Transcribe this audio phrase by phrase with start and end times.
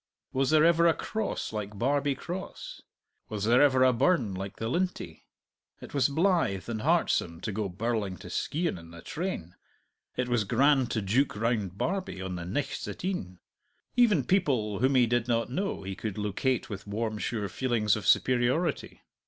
[0.33, 2.81] Was there ever a Cross like Barbie Cross?
[3.29, 5.27] Was there ever a burn like the Lintie?
[5.79, 9.53] It was blithe and heartsome to go birling to Skeighan in the train;
[10.17, 13.37] it was grand to jouk round Barbie on the nichts at e'en!
[13.95, 18.07] Even people whom he did not know he could locate with warm sure feelings of
[18.07, 19.03] superiority.